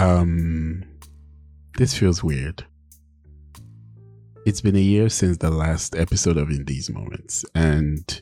Um, 0.00 0.82
this 1.76 1.94
feels 1.94 2.24
weird. 2.24 2.64
It's 4.46 4.62
been 4.62 4.76
a 4.76 4.80
year 4.80 5.10
since 5.10 5.36
the 5.36 5.50
last 5.50 5.94
episode 5.94 6.38
of 6.38 6.48
In 6.48 6.64
These 6.64 6.88
Moments, 6.88 7.44
and 7.54 8.20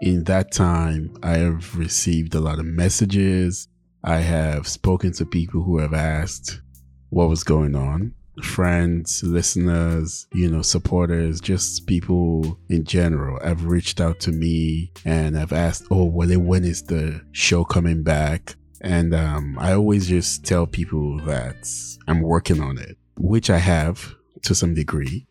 in 0.00 0.24
that 0.24 0.50
time, 0.50 1.14
I 1.22 1.32
have 1.32 1.76
received 1.76 2.34
a 2.34 2.40
lot 2.40 2.58
of 2.58 2.64
messages. 2.64 3.68
I 4.02 4.20
have 4.20 4.66
spoken 4.66 5.12
to 5.12 5.26
people 5.26 5.62
who 5.62 5.76
have 5.76 5.92
asked 5.92 6.62
what 7.10 7.28
was 7.28 7.44
going 7.44 7.76
on 7.76 8.14
friends, 8.42 9.22
listeners, 9.22 10.26
you 10.32 10.50
know, 10.50 10.62
supporters, 10.62 11.40
just 11.40 11.86
people 11.86 12.58
in 12.68 12.84
general 12.84 13.38
have 13.44 13.66
reached 13.66 14.00
out 14.00 14.20
to 14.20 14.32
me 14.32 14.90
and 15.04 15.36
have 15.36 15.52
asked, 15.52 15.84
"Oh, 15.90 16.04
well, 16.04 16.38
when 16.40 16.64
is 16.64 16.82
the 16.82 17.20
show 17.32 17.64
coming 17.64 18.02
back?" 18.02 18.56
And 18.80 19.14
um, 19.14 19.58
I 19.58 19.72
always 19.72 20.08
just 20.08 20.44
tell 20.44 20.66
people 20.66 21.18
that 21.24 21.68
I'm 22.08 22.22
working 22.22 22.62
on 22.62 22.78
it, 22.78 22.96
which 23.18 23.50
I 23.50 23.58
have 23.58 24.14
to 24.42 24.54
some 24.54 24.74
degree. 24.74 25.26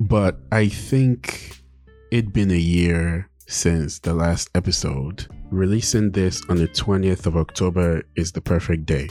But 0.00 0.38
I 0.50 0.68
think 0.68 1.62
it'd 2.10 2.32
been 2.32 2.50
a 2.50 2.54
year 2.54 3.28
since 3.46 3.98
the 3.98 4.14
last 4.14 4.48
episode. 4.54 5.26
Releasing 5.50 6.12
this 6.12 6.42
on 6.48 6.56
the 6.56 6.68
20th 6.68 7.26
of 7.26 7.36
October 7.36 8.02
is 8.16 8.32
the 8.32 8.40
perfect 8.40 8.86
day. 8.86 9.08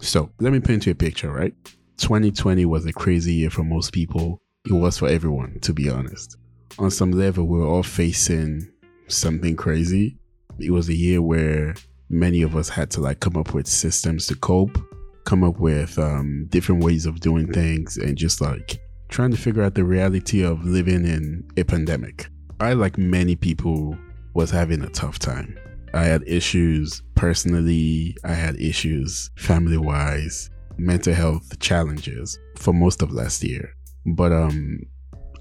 So 0.00 0.30
let 0.40 0.52
me 0.52 0.60
paint 0.60 0.84
you 0.84 0.92
a 0.92 0.94
picture, 0.94 1.32
right? 1.32 1.54
2020 1.98 2.66
was 2.66 2.84
a 2.84 2.92
crazy 2.92 3.32
year 3.32 3.50
for 3.50 3.64
most 3.64 3.92
people. 3.92 4.42
It 4.66 4.72
was 4.72 4.98
for 4.98 5.08
everyone, 5.08 5.58
to 5.60 5.72
be 5.72 5.88
honest. 5.88 6.36
On 6.78 6.90
some 6.90 7.12
level, 7.12 7.46
we 7.46 7.58
were 7.58 7.66
all 7.66 7.82
facing 7.82 8.70
something 9.08 9.56
crazy. 9.56 10.18
It 10.58 10.70
was 10.70 10.90
a 10.90 10.94
year 10.94 11.22
where 11.22 11.74
many 12.08 12.42
of 12.42 12.56
us 12.56 12.68
had 12.68 12.90
to 12.92 13.00
like 13.00 13.20
come 13.20 13.36
up 13.36 13.54
with 13.54 13.66
systems 13.66 14.26
to 14.26 14.36
cope, 14.36 14.78
come 15.24 15.44
up 15.44 15.58
with 15.58 15.98
um, 15.98 16.46
different 16.50 16.84
ways 16.84 17.06
of 17.06 17.20
doing 17.20 17.52
things, 17.52 17.96
and 17.96 18.16
just 18.16 18.40
like 18.40 18.80
trying 19.08 19.30
to 19.30 19.36
figure 19.36 19.62
out 19.62 19.74
the 19.74 19.84
reality 19.84 20.42
of 20.42 20.64
living 20.64 21.04
in 21.04 21.46
a 21.56 21.64
pandemic. 21.64 22.28
I, 22.60 22.72
like 22.72 22.98
many 22.98 23.36
people, 23.36 23.96
was 24.34 24.50
having 24.50 24.82
a 24.82 24.88
tough 24.90 25.18
time. 25.18 25.58
I 25.94 26.04
had 26.04 26.22
issues 26.26 27.02
personally, 27.14 28.16
I 28.24 28.32
had 28.32 28.60
issues 28.60 29.30
family 29.36 29.78
wise, 29.78 30.50
mental 30.76 31.14
health 31.14 31.58
challenges 31.58 32.38
for 32.56 32.74
most 32.74 33.02
of 33.02 33.12
last 33.12 33.42
year. 33.42 33.74
But 34.04 34.32
um 34.32 34.80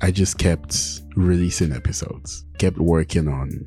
I 0.02 0.12
just 0.12 0.38
kept 0.38 1.02
releasing 1.16 1.72
episodes, 1.72 2.46
kept 2.58 2.78
working 2.78 3.28
on 3.28 3.66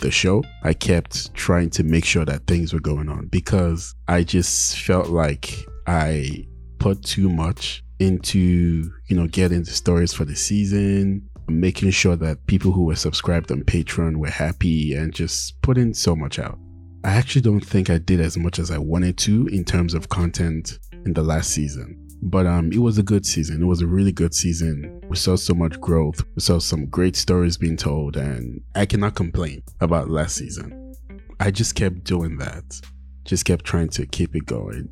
the 0.00 0.10
show. 0.10 0.42
I 0.62 0.72
kept 0.72 1.34
trying 1.34 1.70
to 1.70 1.82
make 1.82 2.04
sure 2.04 2.24
that 2.24 2.46
things 2.46 2.72
were 2.72 2.80
going 2.80 3.08
on 3.08 3.26
because 3.26 3.94
I 4.08 4.24
just 4.24 4.78
felt 4.78 5.08
like 5.08 5.54
I 5.86 6.46
put 6.78 7.02
too 7.02 7.28
much 7.28 7.82
into, 7.98 8.90
you 9.08 9.16
know, 9.16 9.26
getting 9.26 9.62
the 9.62 9.70
stories 9.70 10.12
for 10.12 10.24
the 10.24 10.34
season, 10.34 11.28
making 11.48 11.90
sure 11.90 12.16
that 12.16 12.46
people 12.46 12.72
who 12.72 12.84
were 12.84 12.96
subscribed 12.96 13.52
on 13.52 13.62
Patreon 13.62 14.16
were 14.16 14.30
happy 14.30 14.94
and 14.94 15.14
just 15.14 15.60
putting 15.62 15.94
so 15.94 16.16
much 16.16 16.38
out. 16.38 16.58
I 17.04 17.12
actually 17.12 17.42
don't 17.42 17.64
think 17.64 17.90
I 17.90 17.98
did 17.98 18.20
as 18.20 18.36
much 18.36 18.58
as 18.58 18.70
I 18.70 18.78
wanted 18.78 19.16
to 19.18 19.46
in 19.48 19.64
terms 19.64 19.94
of 19.94 20.08
content 20.08 20.78
in 21.04 21.12
the 21.12 21.22
last 21.22 21.50
season. 21.50 21.96
But 22.22 22.46
um, 22.46 22.72
it 22.72 22.78
was 22.78 22.98
a 22.98 23.02
good 23.02 23.24
season. 23.24 23.62
It 23.62 23.66
was 23.66 23.80
a 23.80 23.86
really 23.86 24.12
good 24.12 24.34
season. 24.34 25.00
We 25.08 25.16
saw 25.16 25.36
so 25.36 25.54
much 25.54 25.80
growth. 25.80 26.22
We 26.34 26.40
saw 26.40 26.58
some 26.58 26.86
great 26.86 27.16
stories 27.16 27.56
being 27.56 27.76
told, 27.76 28.16
and 28.16 28.60
I 28.74 28.86
cannot 28.86 29.14
complain 29.14 29.62
about 29.80 30.10
last 30.10 30.36
season. 30.36 30.94
I 31.40 31.50
just 31.50 31.74
kept 31.74 32.04
doing 32.04 32.36
that. 32.38 32.80
Just 33.24 33.44
kept 33.44 33.64
trying 33.64 33.88
to 33.90 34.06
keep 34.06 34.36
it 34.36 34.46
going. 34.46 34.90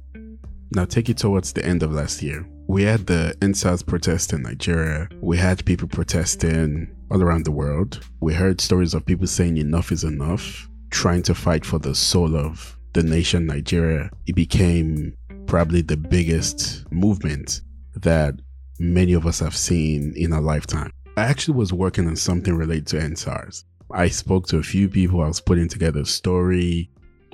Now 0.74 0.84
take 0.84 1.08
it 1.08 1.18
towards 1.18 1.52
the 1.52 1.64
end 1.64 1.82
of 1.82 1.92
last 1.92 2.22
year. 2.22 2.46
We 2.68 2.82
had 2.82 3.06
the 3.06 3.34
EndSARS 3.40 3.86
protest 3.86 4.32
in 4.32 4.42
Nigeria. 4.42 5.08
We 5.20 5.38
had 5.38 5.64
people 5.64 5.88
protesting 5.88 6.94
all 7.10 7.22
around 7.22 7.44
the 7.44 7.50
world. 7.50 8.00
We 8.20 8.34
heard 8.34 8.60
stories 8.60 8.94
of 8.94 9.06
people 9.06 9.26
saying 9.26 9.56
enough 9.56 9.92
is 9.92 10.04
enough, 10.04 10.68
trying 10.90 11.22
to 11.22 11.34
fight 11.34 11.64
for 11.64 11.78
the 11.78 11.94
soul 11.94 12.36
of 12.36 12.78
the 12.92 13.02
nation 13.02 13.46
Nigeria. 13.46 14.10
It 14.26 14.34
became 14.34 15.14
probably 15.48 15.80
the 15.80 15.96
biggest 15.96 16.84
movement 16.92 17.62
that 17.94 18.34
many 18.78 19.14
of 19.14 19.26
us 19.26 19.40
have 19.40 19.56
seen 19.56 20.12
in 20.14 20.32
our 20.32 20.42
lifetime. 20.42 20.92
I 21.16 21.22
actually 21.22 21.56
was 21.56 21.72
working 21.72 22.06
on 22.06 22.16
something 22.16 22.54
related 22.54 22.86
to 22.88 22.98
EndSARS. 22.98 23.64
I 23.90 24.08
spoke 24.08 24.46
to 24.48 24.58
a 24.58 24.62
few 24.62 24.90
people, 24.90 25.22
I 25.22 25.26
was 25.26 25.40
putting 25.40 25.68
together 25.68 26.00
a 26.00 26.06
story. 26.06 26.90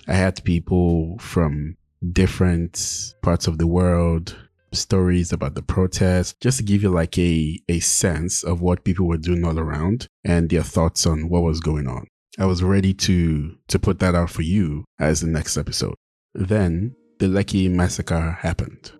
I 0.06 0.14
had 0.14 0.42
people 0.44 1.18
from 1.18 1.76
different 2.12 3.14
parts 3.20 3.48
of 3.48 3.58
the 3.58 3.66
world, 3.66 4.36
stories 4.72 5.32
about 5.32 5.56
the 5.56 5.62
protest, 5.62 6.40
just 6.40 6.58
to 6.58 6.64
give 6.64 6.84
you 6.84 6.90
like 6.90 7.18
a, 7.18 7.58
a 7.68 7.80
sense 7.80 8.44
of 8.44 8.60
what 8.60 8.84
people 8.84 9.08
were 9.08 9.18
doing 9.18 9.44
all 9.44 9.58
around 9.58 10.06
and 10.24 10.48
their 10.48 10.62
thoughts 10.62 11.04
on 11.04 11.28
what 11.28 11.42
was 11.42 11.58
going 11.58 11.88
on. 11.88 12.06
I 12.38 12.46
was 12.46 12.62
ready 12.62 12.94
to 12.94 13.56
to 13.68 13.78
put 13.78 13.98
that 13.98 14.14
out 14.14 14.30
for 14.30 14.42
you 14.42 14.84
as 15.00 15.20
the 15.20 15.26
next 15.26 15.56
episode. 15.56 15.94
Then 16.34 16.96
the 17.18 17.26
Lekki 17.26 17.70
massacre 17.70 18.32
happened. 18.40 18.92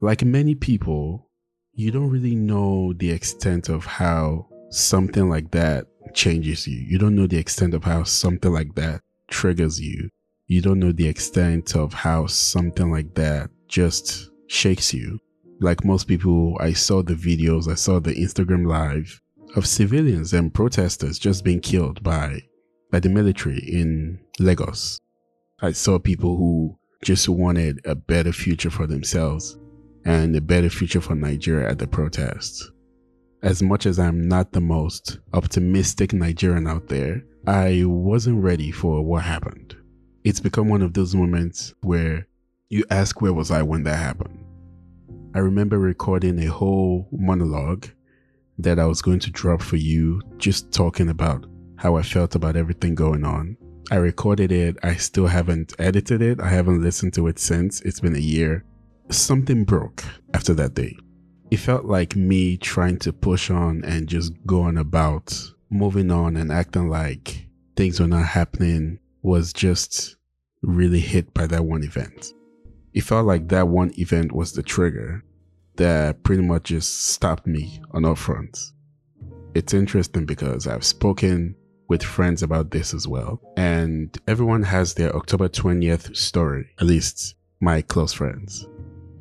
Like 0.00 0.24
many 0.24 0.54
people, 0.54 1.30
you 1.74 1.90
don't 1.90 2.10
really 2.10 2.34
know 2.34 2.92
the 2.92 3.10
extent 3.10 3.68
of 3.68 3.84
how 3.84 4.48
something 4.70 5.28
like 5.28 5.50
that 5.52 5.86
changes 6.12 6.66
you. 6.66 6.78
You 6.78 6.98
don't 6.98 7.14
know 7.14 7.26
the 7.26 7.38
extent 7.38 7.72
of 7.74 7.84
how 7.84 8.02
something 8.02 8.52
like 8.52 8.74
that 8.74 9.00
triggers 9.28 9.80
you. 9.80 10.10
You 10.46 10.60
don't 10.60 10.80
know 10.80 10.92
the 10.92 11.08
extent 11.08 11.76
of 11.76 11.94
how 11.94 12.26
something 12.26 12.90
like 12.90 13.14
that 13.14 13.50
just 13.68 14.30
shakes 14.48 14.92
you. 14.92 15.18
Like 15.60 15.84
most 15.84 16.08
people, 16.08 16.56
I 16.60 16.72
saw 16.72 17.02
the 17.02 17.14
videos, 17.14 17.70
I 17.70 17.74
saw 17.74 18.00
the 18.00 18.14
Instagram 18.14 18.66
live 18.66 19.20
of 19.56 19.66
civilians 19.66 20.32
and 20.32 20.52
protesters 20.52 21.18
just 21.18 21.44
being 21.44 21.60
killed 21.60 22.02
by 22.02 22.42
by 22.90 23.00
the 23.00 23.08
military 23.08 23.58
in 23.58 24.18
Lagos. 24.38 25.00
I 25.64 25.70
saw 25.70 26.00
people 26.00 26.36
who 26.36 26.76
just 27.04 27.28
wanted 27.28 27.80
a 27.86 27.94
better 27.94 28.32
future 28.32 28.68
for 28.68 28.88
themselves 28.88 29.56
and 30.04 30.34
a 30.34 30.40
better 30.40 30.68
future 30.68 31.00
for 31.00 31.14
Nigeria 31.14 31.70
at 31.70 31.78
the 31.78 31.86
protests. 31.86 32.68
As 33.44 33.62
much 33.62 33.86
as 33.86 34.00
I'm 34.00 34.26
not 34.26 34.50
the 34.50 34.60
most 34.60 35.20
optimistic 35.32 36.12
Nigerian 36.12 36.66
out 36.66 36.88
there, 36.88 37.22
I 37.46 37.84
wasn't 37.86 38.42
ready 38.42 38.72
for 38.72 39.02
what 39.02 39.22
happened. 39.22 39.76
It's 40.24 40.40
become 40.40 40.68
one 40.68 40.82
of 40.82 40.94
those 40.94 41.14
moments 41.14 41.74
where 41.82 42.26
you 42.68 42.84
ask, 42.90 43.20
Where 43.20 43.32
was 43.32 43.52
I 43.52 43.62
when 43.62 43.84
that 43.84 43.98
happened? 43.98 44.44
I 45.32 45.38
remember 45.38 45.78
recording 45.78 46.40
a 46.40 46.50
whole 46.50 47.06
monologue 47.12 47.86
that 48.58 48.80
I 48.80 48.86
was 48.86 49.00
going 49.00 49.20
to 49.20 49.30
drop 49.30 49.62
for 49.62 49.76
you, 49.76 50.22
just 50.38 50.72
talking 50.72 51.08
about 51.08 51.46
how 51.76 51.94
I 51.94 52.02
felt 52.02 52.34
about 52.34 52.56
everything 52.56 52.96
going 52.96 53.24
on. 53.24 53.56
I 53.92 53.96
recorded 53.96 54.50
it. 54.50 54.78
I 54.82 54.94
still 54.94 55.26
haven't 55.26 55.74
edited 55.78 56.22
it. 56.22 56.40
I 56.40 56.48
haven't 56.48 56.80
listened 56.80 57.12
to 57.12 57.26
it 57.26 57.38
since. 57.38 57.82
It's 57.82 58.00
been 58.00 58.16
a 58.16 58.20
year. 58.20 58.64
Something 59.10 59.64
broke 59.64 60.02
after 60.32 60.54
that 60.54 60.72
day. 60.72 60.96
It 61.50 61.58
felt 61.58 61.84
like 61.84 62.16
me 62.16 62.56
trying 62.56 63.00
to 63.00 63.12
push 63.12 63.50
on 63.50 63.84
and 63.84 64.08
just 64.08 64.32
going 64.46 64.78
about 64.78 65.38
moving 65.68 66.10
on 66.10 66.38
and 66.38 66.50
acting 66.50 66.88
like 66.88 67.46
things 67.76 68.00
were 68.00 68.06
not 68.06 68.24
happening 68.24 68.98
was 69.20 69.52
just 69.52 70.16
really 70.62 71.00
hit 71.00 71.34
by 71.34 71.46
that 71.48 71.66
one 71.66 71.84
event. 71.84 72.32
It 72.94 73.02
felt 73.02 73.26
like 73.26 73.48
that 73.48 73.68
one 73.68 73.92
event 73.98 74.32
was 74.32 74.52
the 74.52 74.62
trigger 74.62 75.22
that 75.76 76.22
pretty 76.22 76.42
much 76.42 76.62
just 76.62 77.08
stopped 77.08 77.46
me 77.46 77.82
on 77.90 78.06
all 78.06 78.14
fronts. 78.14 78.72
It's 79.54 79.74
interesting 79.74 80.24
because 80.24 80.66
I've 80.66 80.82
spoken 80.82 81.56
with 81.92 82.02
friends 82.02 82.42
about 82.42 82.70
this 82.70 82.94
as 82.94 83.06
well. 83.06 83.38
And 83.58 84.18
everyone 84.26 84.62
has 84.62 84.94
their 84.94 85.14
October 85.14 85.46
20th 85.50 86.16
story, 86.16 86.70
at 86.80 86.86
least 86.86 87.34
my 87.60 87.82
close 87.82 88.14
friends. 88.14 88.66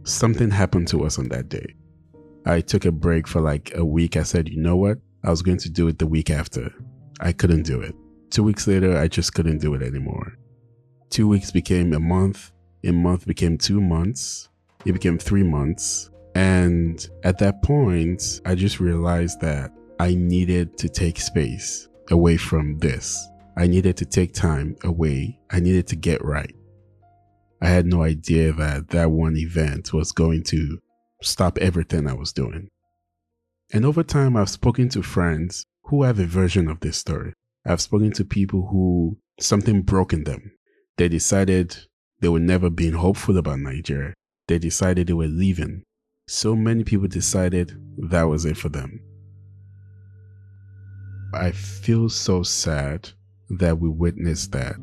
Something 0.05 0.49
happened 0.49 0.87
to 0.87 1.03
us 1.03 1.19
on 1.19 1.27
that 1.27 1.49
day. 1.49 1.75
I 2.45 2.61
took 2.61 2.85
a 2.85 2.91
break 2.93 3.27
for 3.27 3.41
like 3.41 3.73
a 3.75 3.83
week. 3.83 4.15
I 4.15 4.23
said, 4.23 4.47
you 4.47 4.61
know 4.61 4.77
what? 4.77 4.99
I 5.21 5.29
was 5.29 5.41
going 5.41 5.57
to 5.57 5.69
do 5.69 5.89
it 5.89 5.99
the 5.99 6.07
week 6.07 6.29
after. 6.29 6.73
I 7.19 7.33
couldn't 7.33 7.63
do 7.63 7.81
it. 7.81 7.93
Two 8.29 8.43
weeks 8.43 8.65
later, 8.67 8.97
I 8.97 9.09
just 9.09 9.33
couldn't 9.33 9.57
do 9.59 9.73
it 9.73 9.81
anymore. 9.81 10.37
Two 11.09 11.27
weeks 11.27 11.51
became 11.51 11.91
a 11.91 11.99
month. 11.99 12.53
A 12.85 12.91
month 12.91 13.27
became 13.27 13.57
two 13.57 13.81
months. 13.81 14.47
It 14.85 14.93
became 14.93 15.17
three 15.17 15.43
months. 15.43 16.09
And 16.35 17.05
at 17.23 17.37
that 17.39 17.63
point, 17.63 18.39
I 18.45 18.55
just 18.55 18.79
realized 18.79 19.41
that 19.41 19.73
I 19.99 20.15
needed 20.15 20.77
to 20.77 20.87
take 20.87 21.19
space 21.19 21.89
away 22.11 22.37
from 22.37 22.77
this. 22.77 23.17
I 23.57 23.67
needed 23.67 23.97
to 23.97 24.05
take 24.05 24.33
time 24.33 24.75
away. 24.83 25.39
I 25.49 25.59
needed 25.59 25.87
to 25.87 25.95
get 25.95 26.23
right. 26.23 26.53
I 27.61 27.69
had 27.69 27.85
no 27.85 28.03
idea 28.03 28.53
that 28.53 28.89
that 28.89 29.11
one 29.11 29.37
event 29.37 29.93
was 29.93 30.11
going 30.11 30.43
to 30.45 30.79
stop 31.21 31.57
everything 31.59 32.07
I 32.07 32.13
was 32.13 32.33
doing. 32.33 32.69
And 33.73 33.85
over 33.85 34.03
time, 34.03 34.35
I've 34.35 34.49
spoken 34.49 34.89
to 34.89 35.01
friends 35.01 35.65
who 35.85 36.03
have 36.03 36.19
a 36.19 36.25
version 36.25 36.67
of 36.67 36.79
this 36.79 36.97
story. 36.97 37.33
I've 37.65 37.81
spoken 37.81 38.11
to 38.13 38.25
people 38.25 38.67
who 38.71 39.17
something 39.39 39.83
broke 39.83 40.13
in 40.13 40.23
them. 40.23 40.51
They 40.97 41.07
decided 41.07 41.77
they 42.19 42.29
were 42.29 42.39
never 42.39 42.69
being 42.69 42.93
hopeful 42.93 43.37
about 43.37 43.59
Nigeria. 43.59 44.13
They 44.47 44.59
decided 44.59 45.07
they 45.07 45.13
were 45.13 45.27
leaving. 45.27 45.83
So 46.27 46.55
many 46.55 46.83
people 46.83 47.07
decided 47.07 47.77
that 48.09 48.23
was 48.23 48.45
it 48.45 48.57
for 48.57 48.69
them. 48.69 48.99
I 51.33 51.51
feel 51.51 52.09
so 52.09 52.43
sad 52.43 53.09
that 53.49 53.79
we 53.79 53.87
witnessed 53.87 54.51
that. 54.51 54.75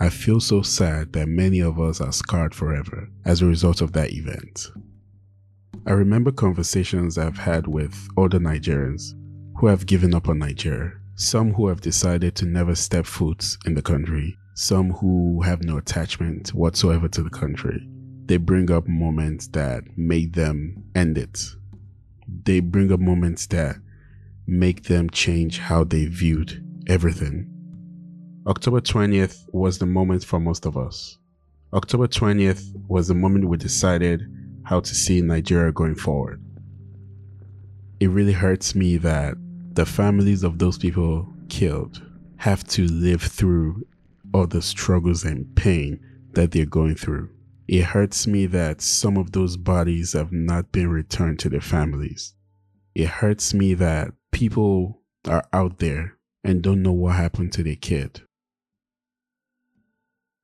I 0.00 0.08
feel 0.08 0.40
so 0.40 0.62
sad 0.62 1.12
that 1.12 1.28
many 1.28 1.60
of 1.60 1.78
us 1.80 2.00
are 2.00 2.12
scarred 2.12 2.54
forever 2.54 3.08
as 3.24 3.40
a 3.40 3.46
result 3.46 3.80
of 3.80 3.92
that 3.92 4.12
event. 4.12 4.68
I 5.86 5.92
remember 5.92 6.32
conversations 6.32 7.16
I've 7.16 7.38
had 7.38 7.68
with 7.68 8.08
other 8.18 8.40
Nigerians 8.40 9.14
who 9.58 9.68
have 9.68 9.86
given 9.86 10.12
up 10.12 10.28
on 10.28 10.40
Nigeria, 10.40 10.92
some 11.14 11.54
who 11.54 11.68
have 11.68 11.80
decided 11.80 12.34
to 12.36 12.46
never 12.46 12.74
step 12.74 13.06
foot 13.06 13.56
in 13.64 13.74
the 13.74 13.82
country, 13.82 14.36
some 14.54 14.90
who 14.90 15.40
have 15.42 15.62
no 15.62 15.78
attachment 15.78 16.48
whatsoever 16.48 17.08
to 17.08 17.22
the 17.22 17.30
country. 17.30 17.88
They 18.26 18.38
bring 18.38 18.72
up 18.72 18.88
moments 18.88 19.46
that 19.48 19.84
made 19.96 20.34
them 20.34 20.84
end 20.96 21.16
it. 21.16 21.44
They 22.44 22.58
bring 22.58 22.90
up 22.90 22.98
moments 22.98 23.46
that 23.46 23.76
make 24.46 24.84
them 24.84 25.10
change 25.10 25.58
how 25.58 25.84
they 25.84 26.06
viewed 26.06 26.64
everything. 26.86 27.50
October 28.46 28.80
20th 28.80 29.44
was 29.52 29.78
the 29.78 29.86
moment 29.86 30.24
for 30.24 30.38
most 30.38 30.66
of 30.66 30.76
us. 30.76 31.18
October 31.72 32.06
20th 32.06 32.72
was 32.88 33.08
the 33.08 33.14
moment 33.14 33.48
we 33.48 33.56
decided 33.56 34.22
how 34.62 34.78
to 34.80 34.94
see 34.94 35.20
Nigeria 35.20 35.72
going 35.72 35.96
forward. 35.96 36.40
It 37.98 38.08
really 38.08 38.32
hurts 38.32 38.74
me 38.74 38.98
that 38.98 39.34
the 39.72 39.86
families 39.86 40.42
of 40.44 40.58
those 40.58 40.78
people 40.78 41.28
killed 41.48 42.02
have 42.36 42.62
to 42.68 42.86
live 42.86 43.22
through 43.22 43.84
all 44.32 44.46
the 44.46 44.62
struggles 44.62 45.24
and 45.24 45.54
pain 45.56 45.98
that 46.32 46.52
they're 46.52 46.66
going 46.66 46.94
through. 46.94 47.30
It 47.66 47.82
hurts 47.82 48.26
me 48.26 48.46
that 48.46 48.80
some 48.80 49.16
of 49.16 49.32
those 49.32 49.56
bodies 49.56 50.12
have 50.12 50.30
not 50.30 50.70
been 50.70 50.88
returned 50.88 51.40
to 51.40 51.48
their 51.48 51.60
families. 51.60 52.34
It 52.94 53.08
hurts 53.08 53.52
me 53.52 53.74
that 53.74 54.12
people 54.32 55.02
are 55.26 55.44
out 55.52 55.78
there 55.78 56.16
and 56.44 56.62
don't 56.62 56.82
know 56.82 56.92
what 56.92 57.16
happened 57.16 57.52
to 57.52 57.62
their 57.62 57.76
kid. 57.76 58.22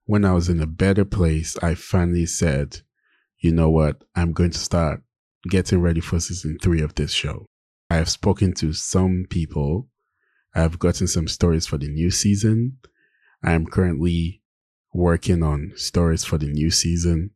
When 0.05 0.25
I 0.25 0.32
was 0.32 0.49
in 0.49 0.61
a 0.61 0.67
better 0.67 1.05
place, 1.05 1.56
I 1.62 1.75
finally 1.75 2.26
said, 2.26 2.81
you 3.38 3.52
know 3.52 3.70
what, 3.70 4.02
I'm 4.14 4.32
going 4.32 4.50
to 4.50 4.58
start 4.58 5.02
getting 5.49 5.81
ready 5.81 6.00
for 6.00 6.20
season 6.20 6.58
three 6.61 6.81
of 6.81 6.94
this 6.94 7.12
show. 7.12 7.46
I 7.90 7.96
have 7.96 8.08
spoken 8.08 8.52
to 8.55 8.73
some 8.73 9.26
people. 9.29 9.88
I 10.55 10.61
have 10.61 10.79
gotten 10.79 11.06
some 11.06 11.29
stories 11.29 11.67
for 11.67 11.79
the 11.79 11.88
new 11.88 12.11
season. 12.11 12.79
I 13.44 13.52
am 13.52 13.67
currently 13.67 14.43
working 14.93 15.43
on 15.43 15.73
stories 15.76 16.25
for 16.25 16.38
the 16.38 16.46
new 16.46 16.70
season. 16.70 17.31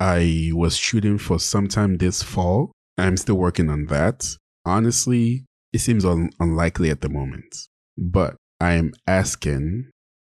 I 0.00 0.50
was 0.52 0.76
shooting 0.76 1.18
for 1.18 1.38
sometime 1.38 1.98
this 1.98 2.22
fall. 2.22 2.72
I'm 2.98 3.16
still 3.16 3.36
working 3.36 3.70
on 3.70 3.86
that. 3.86 4.36
Honestly, 4.64 5.46
it 5.74 5.80
seems 5.80 6.04
un- 6.04 6.30
unlikely 6.38 6.88
at 6.88 7.00
the 7.00 7.08
moment, 7.08 7.66
but 7.98 8.36
I 8.60 8.74
am 8.74 8.92
asking 9.08 9.90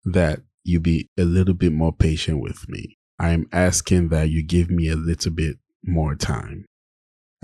that 0.06 0.40
you 0.64 0.80
be 0.80 1.10
a 1.18 1.26
little 1.26 1.54
bit 1.54 1.74
more 1.74 1.92
patient 1.92 2.42
with 2.42 2.70
me. 2.70 2.98
I 3.20 3.32
am 3.32 3.48
asking 3.52 4.08
that 4.10 4.30
you 4.30 4.42
give 4.42 4.72
me 4.72 4.88
a 4.88 4.96
little 4.96 5.34
bit 5.34 5.58
more 5.84 6.16
time. 6.16 6.66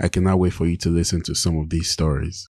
I 0.00 0.08
cannot 0.08 0.38
wait 0.38 0.54
for 0.54 0.66
you 0.66 0.78
to 0.78 0.88
listen 0.88 1.20
to 1.24 1.34
some 1.34 1.58
of 1.58 1.68
these 1.68 1.90
stories. 1.90 2.48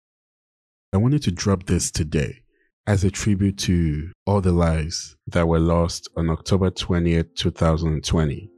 I 0.91 0.97
wanted 0.97 1.21
to 1.23 1.31
drop 1.31 1.67
this 1.67 1.91
today 1.91 2.41
as 2.87 3.03
a 3.03 3.11
tribute 3.11 3.59
to 3.59 4.09
all 4.25 4.41
the 4.41 4.51
lives 4.51 5.17
that 5.27 5.47
were 5.47 5.59
lost 5.59 6.09
on 6.17 6.31
October 6.31 6.71
20th, 6.71 7.35
2020, 7.35 8.49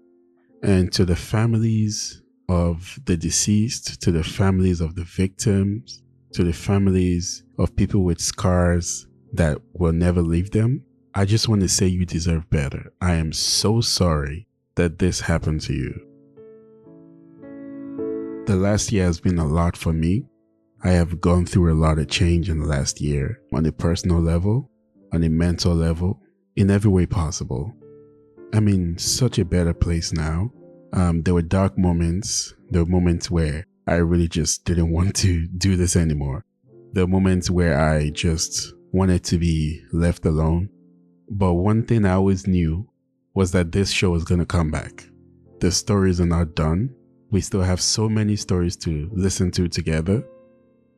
and 0.63 0.93
to 0.93 1.03
the 1.03 1.17
families 1.17 2.21
of 2.47 2.97
the 3.03 3.17
deceased, 3.17 4.01
to 4.01 4.13
the 4.13 4.23
families 4.23 4.79
of 4.79 4.95
the 4.95 5.03
victims, 5.03 6.03
to 6.33 6.43
the 6.43 6.53
families 6.53 7.43
of 7.57 7.75
people 7.75 8.03
with 8.03 8.19
scars 8.19 9.07
that 9.33 9.57
will 9.73 9.93
never 9.93 10.21
leave 10.21 10.51
them, 10.51 10.83
I 11.13 11.25
just 11.25 11.49
want 11.49 11.61
to 11.61 11.69
say 11.69 11.87
you 11.87 12.05
deserve 12.05 12.49
better. 12.49 12.93
I 13.01 13.15
am 13.15 13.33
so 13.33 13.81
sorry 13.81 14.47
that 14.75 14.99
this 14.99 15.21
happened 15.21 15.61
to 15.61 15.73
you. 15.73 16.05
The 18.45 18.55
last 18.55 18.91
year 18.91 19.05
has 19.05 19.19
been 19.19 19.37
a 19.37 19.45
lot 19.45 19.75
for 19.75 19.93
me. 19.93 20.25
I 20.83 20.91
have 20.91 21.19
gone 21.19 21.45
through 21.45 21.73
a 21.73 21.75
lot 21.75 21.99
of 21.99 22.09
change 22.09 22.49
in 22.49 22.59
the 22.59 22.65
last 22.65 23.01
year 23.01 23.41
on 23.53 23.65
a 23.65 23.71
personal 23.71 24.21
level, 24.21 24.71
on 25.11 25.23
a 25.23 25.29
mental 25.29 25.75
level, 25.75 26.21
in 26.55 26.71
every 26.71 26.89
way 26.89 27.05
possible. 27.05 27.73
I'm 28.53 28.67
in 28.67 28.97
such 28.97 29.37
a 29.39 29.45
better 29.45 29.73
place 29.73 30.13
now. 30.13 30.51
Um, 30.93 31.21
there 31.21 31.33
were 31.33 31.41
dark 31.41 31.77
moments. 31.77 32.53
There 32.69 32.83
were 32.83 32.89
moments 32.89 33.29
where 33.29 33.65
I 33.89 33.95
really 33.95 34.27
just 34.27 34.65
didn't 34.65 34.91
want 34.91 35.15
to 35.17 35.47
do 35.47 35.75
this 35.75 35.95
anymore. 35.95 36.45
The 36.93 37.07
moments 37.07 37.49
where 37.49 37.79
I 37.79 38.11
just 38.11 38.73
wanted 38.91 39.23
to 39.25 39.39
be 39.39 39.81
left 39.91 40.25
alone. 40.25 40.69
But 41.27 41.55
one 41.55 41.83
thing 41.85 42.05
I 42.05 42.13
always 42.13 42.45
knew 42.45 42.87
was 43.33 43.51
that 43.53 43.71
this 43.71 43.89
show 43.89 44.11
was 44.11 44.25
going 44.25 44.41
to 44.41 44.45
come 44.45 44.69
back. 44.69 45.05
The 45.59 45.71
stories 45.71 46.21
are 46.21 46.27
not 46.27 46.53
done. 46.53 46.93
We 47.31 47.41
still 47.41 47.63
have 47.63 47.81
so 47.81 48.07
many 48.07 48.35
stories 48.35 48.75
to 48.77 49.09
listen 49.11 49.49
to 49.51 49.67
together. 49.67 50.23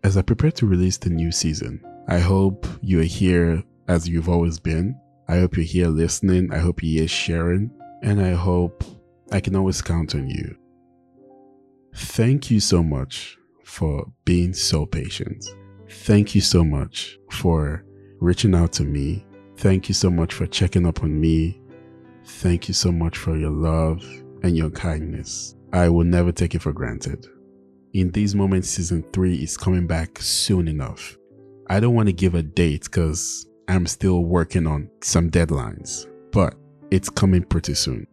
As 0.04 0.18
I 0.18 0.22
prepare 0.22 0.52
to 0.52 0.66
release 0.66 0.98
the 0.98 1.10
new 1.10 1.32
season, 1.32 1.82
I 2.10 2.20
hope 2.20 2.68
you're 2.82 3.04
here 3.04 3.64
as 3.88 4.08
you've 4.08 4.30
always 4.30 4.60
been. 4.60 5.00
I 5.30 5.38
hope 5.38 5.56
you're 5.56 5.66
here 5.66 5.88
listening. 5.88 6.52
I 6.52 6.58
hope 6.58 6.84
you're 6.84 7.08
sharing. 7.08 7.72
And 8.04 8.22
I 8.22 8.32
hope 8.32 8.84
I 9.32 9.40
can 9.40 9.56
always 9.56 9.82
count 9.82 10.14
on 10.14 10.28
you. 10.28 10.58
Thank 11.94 12.50
you 12.50 12.60
so 12.60 12.82
much 12.82 13.38
for 13.64 14.06
being 14.26 14.54
so 14.54 14.86
patient. 14.86 15.46
Thank 15.90 16.36
you 16.36 16.42
so 16.42 16.64
much 16.64 17.18
for 17.30 17.86
reaching 18.20 18.56
out 18.56 18.72
to 18.74 18.84
me. 18.84 19.26
Thank 19.58 19.90
you 19.90 19.94
so 19.94 20.10
much 20.10 20.34
for 20.34 20.48
checking 20.48 20.86
up 20.86 21.04
on 21.04 21.20
me. 21.20 21.62
Thank 22.24 22.68
you 22.68 22.74
so 22.74 22.92
much 22.92 23.18
for 23.18 23.38
your 23.38 23.52
love 23.52 24.04
and 24.44 24.56
your 24.56 24.70
kindness. 24.70 25.56
I 25.74 25.90
will 25.90 26.06
never 26.06 26.32
take 26.32 26.56
it 26.56 26.62
for 26.62 26.74
granted. 26.74 27.28
In 27.94 28.12
these 28.12 28.36
moments, 28.36 28.70
season 28.70 29.04
three 29.12 29.36
is 29.36 29.58
coming 29.58 29.86
back 29.86 30.20
soon 30.20 30.68
enough. 30.68 31.18
I 31.68 31.80
don't 31.80 31.94
want 31.94 32.08
to 32.08 32.14
give 32.14 32.36
a 32.36 32.44
date 32.44 32.86
because 32.86 33.46
I'm 33.68 33.86
still 33.86 34.26
working 34.26 34.66
on 34.66 34.90
some 35.02 35.30
deadlines, 35.30 36.08
but 36.32 36.56
it's 36.90 37.10
coming 37.10 37.44
pretty 37.44 37.74
soon. 37.74 38.08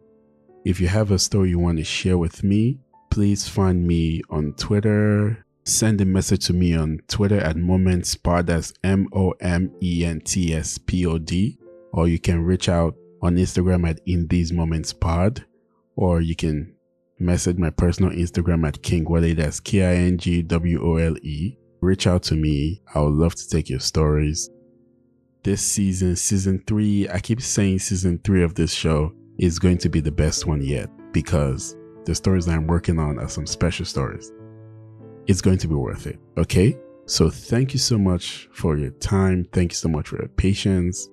If 0.65 0.79
you 0.79 0.87
have 0.87 1.11
a 1.11 1.19
story 1.19 1.49
you 1.49 1.59
want 1.59 1.77
to 1.77 1.83
share 1.83 2.17
with 2.17 2.43
me, 2.43 2.79
please 3.09 3.47
find 3.47 3.87
me 3.87 4.21
on 4.29 4.53
Twitter. 4.53 5.45
Send 5.65 6.01
a 6.01 6.05
message 6.05 6.47
to 6.47 6.53
me 6.53 6.75
on 6.75 6.99
Twitter 7.07 7.39
at 7.39 7.55
momentspod, 7.55 8.47
that's 8.47 8.73
M 8.83 9.07
O 9.13 9.31
M 9.39 9.71
E 9.81 10.05
N 10.05 10.21
T 10.21 10.53
S 10.53 10.77
P 10.77 11.05
O 11.05 11.17
D. 11.17 11.57
Or 11.91 12.07
you 12.07 12.19
can 12.19 12.43
reach 12.43 12.69
out 12.69 12.95
on 13.21 13.35
Instagram 13.35 13.87
at 13.87 13.99
In 14.05 14.27
These 14.27 14.51
Moments 14.51 14.93
Pod. 14.93 15.45
Or 15.95 16.21
you 16.21 16.35
can 16.35 16.73
message 17.19 17.57
my 17.57 17.69
personal 17.69 18.11
Instagram 18.11 18.67
at 18.67 18.81
King 18.81 19.05
Wole, 19.05 19.35
that's 19.35 19.59
K 19.59 19.83
I 19.83 19.95
N 19.95 20.17
G 20.17 20.41
W 20.41 20.81
O 20.83 20.95
L 20.97 21.17
E. 21.17 21.57
Reach 21.81 22.07
out 22.07 22.23
to 22.23 22.35
me. 22.35 22.81
I 22.93 23.01
would 23.01 23.13
love 23.13 23.35
to 23.35 23.47
take 23.47 23.69
your 23.69 23.79
stories. 23.79 24.49
This 25.43 25.61
season, 25.61 26.15
season 26.15 26.63
three, 26.67 27.07
I 27.09 27.19
keep 27.19 27.41
saying 27.41 27.79
season 27.79 28.19
three 28.23 28.43
of 28.43 28.55
this 28.55 28.73
show 28.73 29.13
is 29.37 29.57
going 29.57 29.77
to 29.79 29.89
be 29.89 30.01
the 30.01 30.11
best 30.11 30.45
one 30.45 30.61
yet 30.61 30.89
because 31.13 31.75
the 32.09 32.15
stories 32.15 32.47
that 32.47 32.55
I'm 32.55 32.65
working 32.65 32.97
on 32.97 33.19
are 33.19 33.29
some 33.29 33.45
special 33.45 33.85
stories. 33.85 34.31
It's 35.27 35.41
going 35.41 35.59
to 35.59 35.67
be 35.67 35.75
worth 35.75 36.07
it. 36.07 36.19
Okay. 36.37 36.75
So 37.05 37.29
thank 37.29 37.71
you 37.71 37.79
so 37.79 37.99
much 37.99 38.49
for 38.51 38.77
your 38.77 38.89
time. 38.89 39.45
Thank 39.53 39.73
you 39.73 39.75
so 39.75 39.89
much 39.89 40.07
for 40.07 40.17
your 40.17 40.27
patience. 40.29 41.07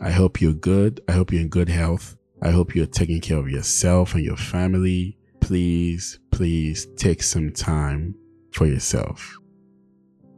I 0.00 0.10
hope 0.10 0.40
you're 0.40 0.54
good. 0.54 1.02
I 1.08 1.12
hope 1.12 1.30
you're 1.30 1.42
in 1.42 1.48
good 1.48 1.68
health. 1.68 2.16
I 2.42 2.50
hope 2.52 2.74
you're 2.74 2.86
taking 2.86 3.20
care 3.20 3.36
of 3.36 3.50
yourself 3.50 4.14
and 4.14 4.24
your 4.24 4.38
family. 4.38 5.18
Please, 5.40 6.18
please 6.30 6.86
take 6.96 7.22
some 7.22 7.52
time 7.52 8.14
for 8.52 8.66
yourself. 8.66 9.36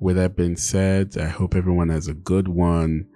With 0.00 0.16
that 0.16 0.34
being 0.34 0.56
said, 0.56 1.16
I 1.16 1.28
hope 1.28 1.54
everyone 1.54 1.90
has 1.90 2.08
a 2.08 2.14
good 2.14 2.48
one. 2.48 3.06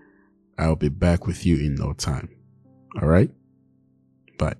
I'll 0.56 0.76
be 0.76 0.88
back 0.88 1.26
with 1.26 1.44
you 1.44 1.56
in 1.56 1.74
no 1.74 1.94
time. 1.94 2.28
All 3.02 3.08
right? 3.08 3.30
Bye. 4.38 4.54